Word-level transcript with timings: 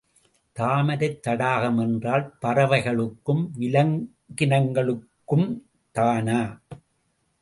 தாமரைத் 0.59 1.19
தடாகம் 1.19 1.77
என்றால் 1.77 2.33
பறவைகளுக்கும் 2.41 3.47
விலங்கினங்களுக்கும்தானா? 3.59 6.59